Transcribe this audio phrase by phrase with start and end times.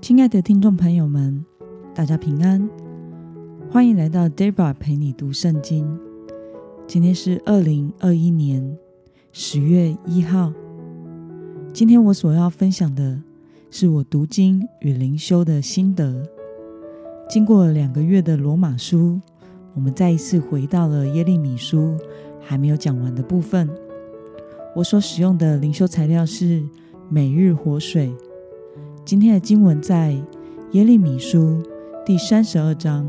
[0.00, 1.44] 亲爱的听众朋友们，
[1.94, 2.66] 大家平安，
[3.70, 5.86] 欢迎来到 Debra 陪你读圣经。
[6.86, 8.78] 今天是二零二一年
[9.30, 10.54] 十月一号。
[11.74, 13.20] 今天我所要分享的
[13.70, 16.26] 是我读经与灵修的心得。
[17.28, 19.20] 经过两个月的罗马书，
[19.74, 21.94] 我们再一次回到了耶利米书
[22.40, 23.68] 还没有讲完的部分。
[24.74, 26.66] 我所使用的灵修材料是
[27.10, 28.10] 每日活水。
[29.02, 30.12] 今天的经文在
[30.72, 31.60] 耶利米书
[32.04, 33.06] 第三十二章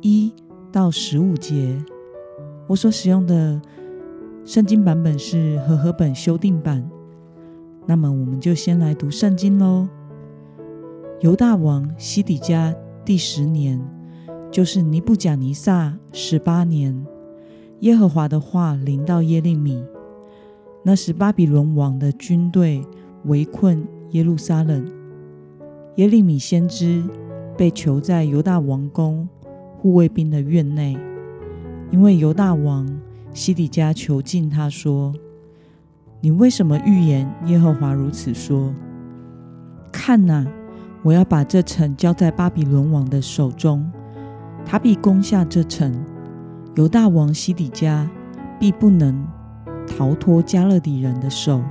[0.00, 0.32] 一
[0.72, 1.76] 到十五节。
[2.68, 3.60] 我所使用的
[4.44, 6.88] 圣经版本是和合本修订版。
[7.86, 9.88] 那么，我们就先来读圣经喽。
[11.20, 13.80] 犹大王西底家第十年，
[14.50, 17.04] 就是尼布甲尼撒十八年，
[17.80, 19.84] 耶和华的话临到耶利米。
[20.82, 22.82] 那时，巴比伦王的军队
[23.24, 24.86] 围困耶路撒冷。
[25.96, 27.02] 耶利米先知
[27.56, 29.26] 被囚在犹大王宫
[29.78, 30.94] 护卫兵的院内，
[31.90, 32.86] 因为犹大王
[33.32, 35.14] 西底家囚禁他说
[36.20, 38.74] ：“你为什么预言耶和华如此说？
[39.90, 40.46] 看哪，
[41.02, 43.90] 我要把这城交在巴比伦王的手中，
[44.66, 45.94] 他必攻下这城，
[46.74, 48.06] 犹大王西底家
[48.60, 49.26] 必不能
[49.86, 51.62] 逃脱加勒底人的手，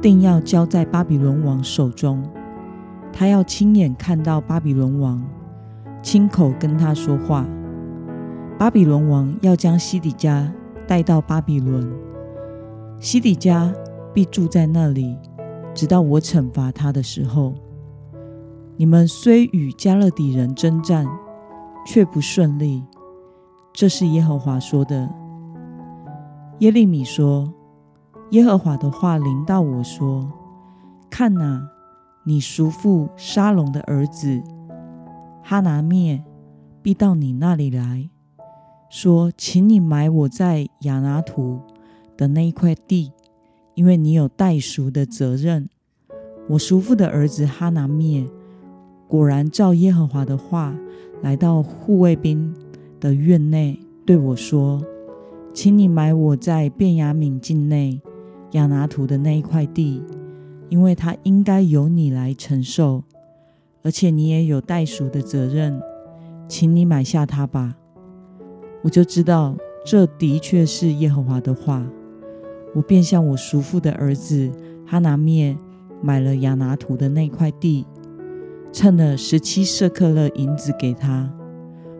[0.00, 2.24] 定要交在巴比伦王手中。”
[3.16, 5.24] 他要亲眼看到巴比伦王，
[6.02, 7.46] 亲口跟他说话。
[8.58, 10.52] 巴比伦王要将西底家
[10.84, 11.88] 带到巴比伦，
[12.98, 13.72] 西底家
[14.12, 15.16] 必住在那里，
[15.72, 17.54] 直到我惩罚他的时候。
[18.76, 21.06] 你们虽与迦勒底人征战，
[21.86, 22.82] 却不顺利。
[23.72, 25.08] 这是耶和华说的。
[26.58, 27.52] 耶利米说
[28.30, 30.28] ：“耶和华的话临到我说，
[31.08, 31.68] 看哪。”
[32.26, 34.42] 你叔父沙龙的儿子
[35.42, 36.24] 哈拿灭
[36.80, 38.08] 必到你那里来
[38.88, 41.60] 说：“请你买我在亚拿图
[42.16, 43.12] 的那一块地，
[43.74, 45.68] 因为你有代赎的责任。”
[46.48, 48.26] 我叔父的儿子哈拿灭
[49.06, 50.74] 果然照耶和华的话，
[51.22, 52.54] 来到护卫兵
[53.00, 54.82] 的院内，对我说
[55.52, 58.00] ：“请你买我在便雅悯境内
[58.52, 60.02] 亚拿图的那一块地。”
[60.74, 63.04] 因为他应该由你来承受，
[63.84, 65.80] 而且你也有代赎的责任，
[66.48, 67.76] 请你买下它吧。
[68.82, 71.86] 我就知道这的确是耶和华的话，
[72.74, 74.50] 我便向我叔父的儿子
[74.84, 75.56] 哈拿灭
[76.02, 77.86] 买了亚拿图的那块地，
[78.72, 81.32] 称了十七舍客勒银子给他。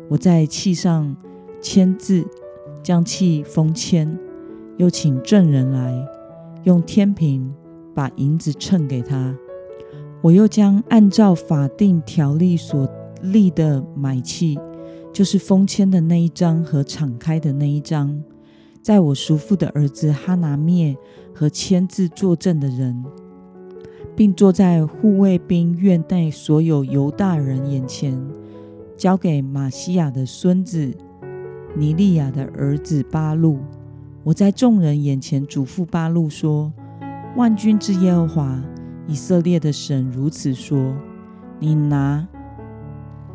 [0.08, 1.16] 我在契上
[1.62, 2.26] 签字，
[2.82, 4.18] 将契封签，
[4.78, 5.94] 又请证人来
[6.64, 7.54] 用天平。
[7.94, 9.34] 把银子称给他，
[10.20, 12.88] 我又将按照法定条例所
[13.22, 14.58] 立的买契，
[15.12, 18.20] 就是封签的那一张和敞开的那一张，
[18.82, 20.96] 在我叔父的儿子哈拿灭
[21.32, 23.04] 和签字作证的人，
[24.16, 28.20] 并坐在护卫兵院内所有犹大人眼前，
[28.96, 30.92] 交给玛西亚的孙子
[31.76, 33.58] 尼利亚的儿子巴路。
[34.24, 36.72] 我在众人眼前嘱咐巴路说。
[37.36, 38.56] 万军之耶和华
[39.08, 40.94] 以色列的神如此说：
[41.58, 42.24] 你拿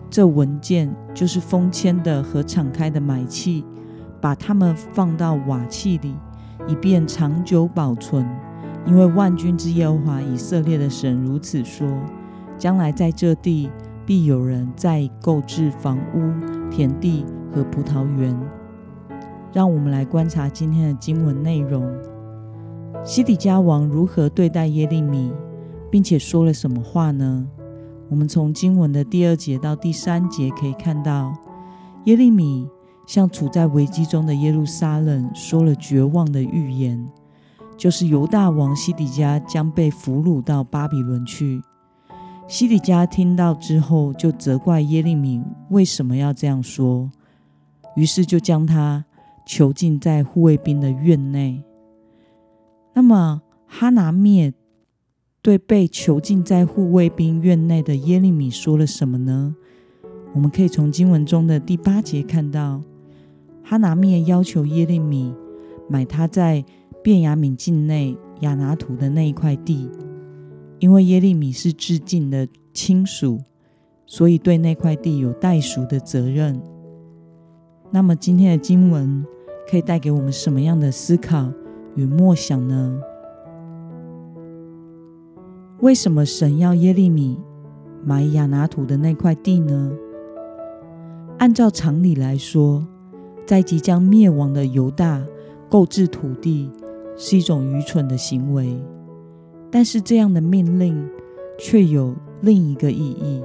[0.10, 3.66] 这文件，就是封签的和敞开的买契，
[4.22, 6.16] 把它们放到瓦器里，
[6.66, 8.26] 以便长久保存。
[8.86, 11.86] 因为万军之耶和华以色列的神如此说：
[12.58, 13.70] 将来在这地
[14.06, 18.34] 必有人再购置房屋、田地和葡萄园。
[19.52, 21.86] 让我们来观察今天的经文内容。
[23.04, 25.32] 西底家王如何对待耶利米，
[25.90, 27.48] 并且说了什么话呢？
[28.10, 31.34] 我们从经文的第二节到第三节可以看到，
[32.06, 32.68] 耶利米
[33.08, 37.04] 向处在危机中的耶路撒冷说了绝望的预言，
[37.78, 41.62] 就是犹大王西底家将被俘虏到巴比伦去。
[42.48, 47.10] 西底家听到之后，就责怪耶利米为什么要这样说，
[47.96, 49.06] 于是就将他
[49.46, 51.64] 囚禁在护卫兵的院内。
[53.00, 54.54] 那么，哈拿灭
[55.42, 59.56] 对被囚禁在护卫兵院内的耶利米说了什么呢？
[60.34, 62.84] 我们可以从经文中的第八节看到，
[63.64, 65.34] 哈拿灭要求耶利米
[65.88, 66.66] 买他在
[67.02, 69.90] 便雅悯境内亚拿突的那一块地，
[70.80, 73.40] 因为耶利米是致敬的亲属，
[74.06, 76.62] 所以对那块地有代赎的责任。
[77.92, 79.26] 那么，今天的经文
[79.72, 81.50] 可以带给我们什么样的思考
[82.00, 83.02] 与默想呢？
[85.82, 87.38] 为什么神要耶利米
[88.06, 89.92] 买亚拿土的那块地呢？
[91.40, 92.88] 按照常理来说，
[93.46, 95.22] 在即将灭亡的犹大
[95.68, 96.72] 购置土地
[97.18, 98.82] 是一种愚蠢的行为。
[99.70, 101.06] 但是这样的命令
[101.60, 103.44] 却有另一个意义，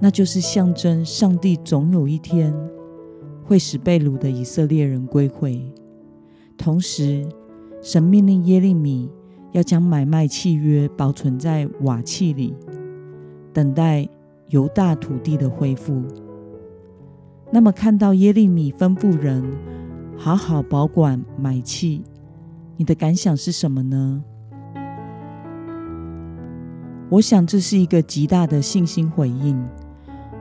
[0.00, 2.54] 那就是象征上帝总有一天
[3.44, 5.62] 会使被掳的以色列人归回。
[6.56, 7.26] 同时，
[7.84, 9.10] 神命令耶利米
[9.52, 12.54] 要将买卖契约保存在瓦器里，
[13.52, 14.08] 等待
[14.48, 16.02] 犹大土地的恢复。
[17.52, 19.44] 那么，看到耶利米吩咐人
[20.16, 22.02] 好好保管买契，
[22.78, 24.24] 你的感想是什么呢？
[27.10, 29.62] 我想这是一个极大的信心回应。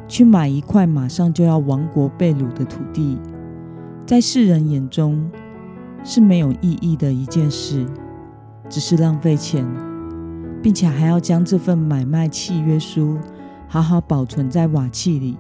[0.07, 3.18] 去买一块马上就要亡国被掳的土地，
[4.06, 5.30] 在世人眼中
[6.04, 7.86] 是没有意义的一件事，
[8.70, 9.66] 只是浪费钱，
[10.62, 13.18] 并且还要将这份买卖契约书
[13.68, 15.38] 好好保存在瓦器里，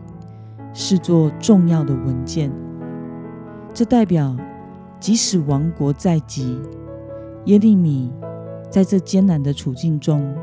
[0.73, 2.51] 视作重要的文件。
[3.73, 4.37] 这代表，
[4.99, 6.59] 即使亡国在即，
[7.45, 8.11] 耶利米
[8.69, 10.33] 在这艰难的处境中，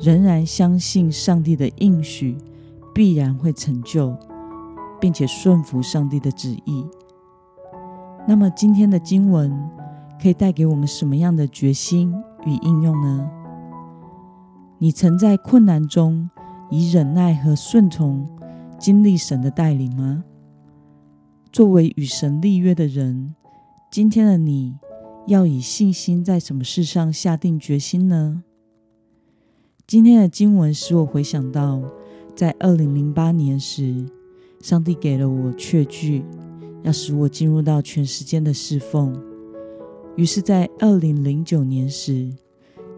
[0.00, 2.36] 仍然相信上帝的应许
[2.92, 4.16] 必然会成就，
[5.00, 6.84] 并且顺服上帝的旨意。
[8.26, 9.52] 那么，今天的经文
[10.20, 12.14] 可以带给我们什么样的决心
[12.46, 13.30] 与应用呢？
[14.78, 16.30] 你曾在困难中
[16.70, 18.26] 以忍耐和顺从
[18.78, 20.24] 经历神的带领吗？
[21.52, 23.34] 作为与神立约的人，
[23.90, 24.76] 今天的你
[25.26, 28.42] 要以信心在什么事上下定决心呢？
[29.86, 31.82] 今天的经文使我回想到，
[32.34, 34.06] 在二零零八年时，
[34.60, 36.24] 上帝给了我确据，
[36.82, 39.14] 要使我进入到全时间的侍奉。
[40.16, 42.30] 于是，在二零零九年时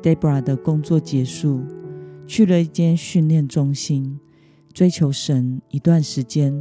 [0.02, 1.60] ，Debra 的工作结束，
[2.26, 4.18] 去了一间训练中心，
[4.72, 6.52] 追求神一段时间，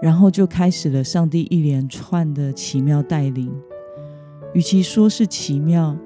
[0.00, 3.52] 然后就开始了上帝一连串的奇妙带领。
[4.54, 5.96] 与其说是奇妙，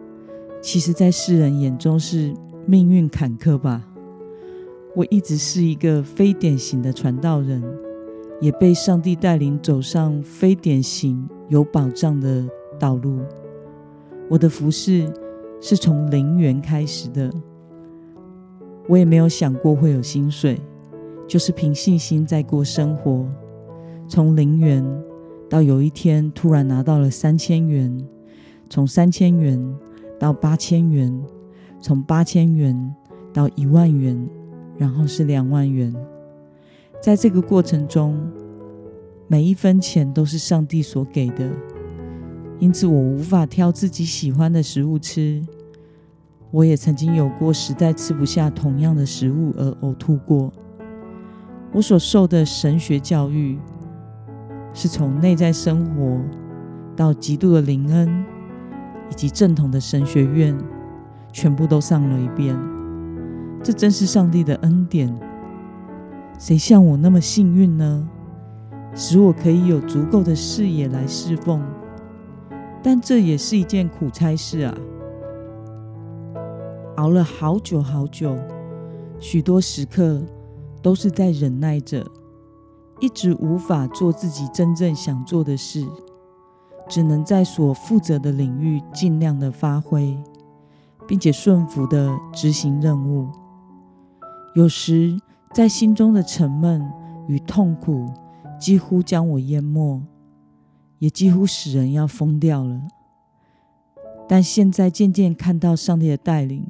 [0.60, 2.34] 其实在世人眼中是。
[2.68, 3.86] 命运坎坷吧，
[4.96, 7.62] 我一直是一个非典型的传道人，
[8.40, 12.44] 也被上帝带领走上非典型有保障的
[12.78, 13.20] 道路。
[14.28, 15.12] 我的服饰
[15.60, 17.32] 是从零元开始的，
[18.88, 20.60] 我也没有想过会有薪水，
[21.26, 23.26] 就是凭信心在过生活。
[24.08, 24.84] 从零元
[25.48, 28.06] 到有一天突然拿到了三千元，
[28.68, 29.74] 从三千元
[30.18, 31.22] 到八千元。
[31.78, 32.94] 从八千元
[33.32, 34.28] 到一万元，
[34.76, 35.94] 然后是两万元，
[37.06, 38.20] 在这个过程中，
[39.28, 41.48] 每一分钱都是上帝所给的，
[42.58, 45.40] 因此我无法挑自己喜欢的食物吃。
[46.50, 50.52] 我也曾经有过实在吃不下同样的食物而呕吐过。
[51.72, 53.56] 我所受的神学教育，
[54.74, 56.20] 是从内在生活
[56.96, 58.24] 到极度的灵恩，
[59.12, 60.58] 以及正统的神学院。
[61.32, 62.58] 全部都上了一遍，
[63.62, 65.16] 这真是上帝的恩典。
[66.38, 68.08] 谁像我那么幸运呢？
[68.94, 71.62] 使我可以有足够的视野来侍奉，
[72.82, 74.74] 但这也是一件苦差事啊！
[76.96, 78.36] 熬了好久好久，
[79.18, 80.22] 许多时刻
[80.82, 82.06] 都是在忍耐着，
[83.00, 85.86] 一直无法做自己真正想做的事，
[86.88, 90.16] 只能在所负责的领域尽量的发挥。
[91.08, 93.28] 并且顺服的执行任务，
[94.56, 95.16] 有时
[95.56, 96.86] 在心中的沉闷
[97.28, 98.12] 与痛苦
[98.60, 100.02] 几乎将我淹没，
[100.98, 102.78] 也几乎使人要疯掉了。
[104.28, 106.66] 但现在渐渐看到上帝的带领，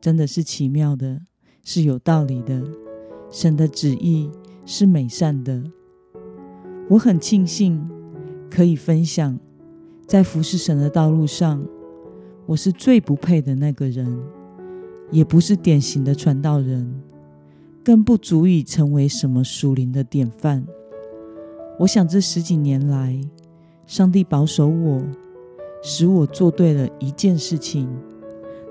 [0.00, 1.22] 真的是奇妙的，
[1.64, 2.62] 是有道理的。
[3.32, 4.30] 神的旨意
[4.64, 5.64] 是美善的。
[6.88, 7.84] 我很庆幸
[8.48, 9.36] 可以分享
[10.06, 11.60] 在服侍神的道路上。
[12.46, 14.22] 我是最不配的那个人，
[15.10, 17.02] 也不是典型的传道人，
[17.90, 20.64] 更不足以成为什么属灵的典范。
[21.80, 23.20] 我想这十几年来，
[23.84, 25.02] 上帝保守我，
[25.82, 27.88] 使我做对了一件事情，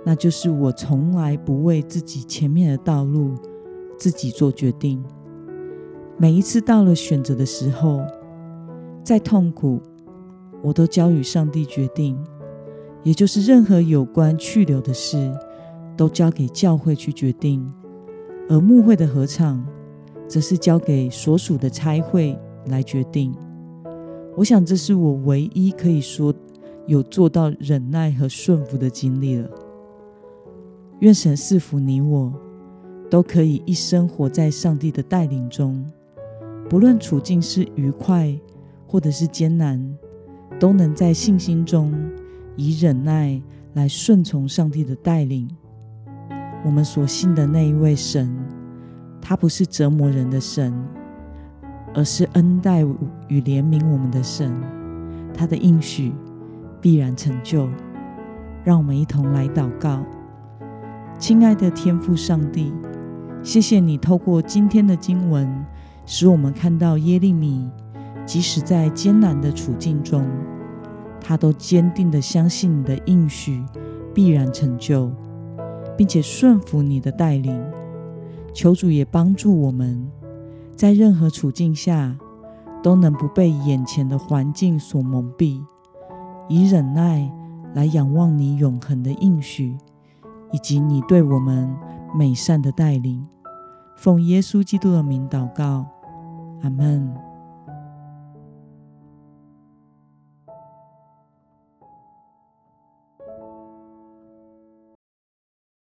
[0.05, 3.35] 那就是我从来不为自己前面的道路
[3.97, 5.03] 自己做决定。
[6.17, 7.99] 每一次到了选择的时候，
[9.03, 9.81] 再痛苦，
[10.63, 12.17] 我都交与上帝决定。
[13.03, 15.29] 也就是任何有关去留的事，
[15.97, 17.69] 都交给教会去决定；
[18.49, 19.63] 而牧会的合唱，
[20.27, 23.31] 则是交给所属的差会来决定。
[24.35, 26.33] 我想，这是我唯一可以说
[26.87, 29.47] 有做到忍耐和顺服的经历了。
[31.01, 32.33] 愿神赐福你我，
[33.07, 35.85] 都可以一生活在上帝的带领中，
[36.67, 38.35] 不论处境是愉快
[38.87, 39.79] 或者是艰难，
[40.59, 41.93] 都能在信心中
[42.55, 43.39] 以忍耐
[43.73, 45.47] 来顺从上帝的带领。
[46.65, 48.37] 我们所信的那一位神，
[49.21, 50.73] 他不是折磨人的神，
[51.93, 52.81] 而是恩待
[53.27, 54.51] 与怜悯我们的神。
[55.33, 56.13] 他的应许
[56.81, 57.69] 必然成就。
[58.65, 60.03] 让我们一同来祷告，
[61.17, 62.73] 亲爱的天父上帝。
[63.41, 65.65] 谢谢你透过今天的经文，
[66.05, 67.69] 使我们看到耶利米，
[68.25, 70.25] 即使在艰难的处境中，
[71.21, 73.63] 他都坚定的相信你的应许
[74.13, 75.09] 必然成就，
[75.97, 77.57] 并且顺服你的带领。
[78.53, 80.09] 求主也帮助我们，
[80.75, 82.17] 在任何处境下，
[82.81, 85.61] 都能不被眼前的环境所蒙蔽，
[86.47, 87.31] 以忍耐
[87.73, 89.77] 来仰望你永恒的应许，
[90.51, 91.69] 以及你对我们
[92.15, 93.25] 美善的带领，
[93.95, 95.85] 奉耶稣基督的名祷告，
[96.61, 97.28] 阿门。